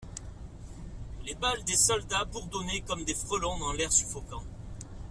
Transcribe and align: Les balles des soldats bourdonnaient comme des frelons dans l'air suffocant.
Les 1.27 1.35
balles 1.35 1.63
des 1.65 1.75
soldats 1.77 2.25
bourdonnaient 2.25 2.81
comme 2.81 3.03
des 3.03 3.13
frelons 3.13 3.59
dans 3.59 3.71
l'air 3.71 3.93
suffocant. 3.93 4.41